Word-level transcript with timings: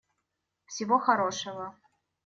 Всего 0.65 0.97
хорошего. 0.97 1.75